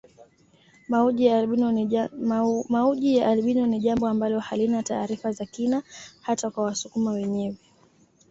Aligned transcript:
Mauji 0.87 1.25
ya 3.11 3.27
albino 3.29 3.65
ni 3.67 3.79
jambo 3.79 4.07
ambalo 4.07 4.39
halina 4.39 4.83
taarifa 4.83 5.31
za 5.31 5.45
kina 5.45 5.83
hata 6.21 6.49
kwa 6.49 6.63
wasukuma 6.63 7.11
wenyewe 7.11 7.55